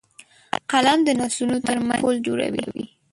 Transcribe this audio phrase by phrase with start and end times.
[0.71, 2.85] قلم د نسلونو ترمنځ پُل جوړوي